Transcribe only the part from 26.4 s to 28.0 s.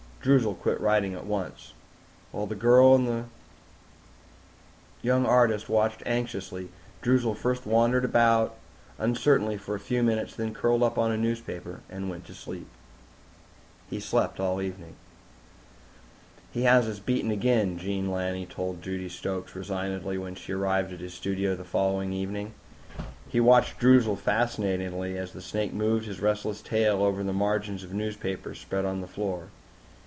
tail over the margins of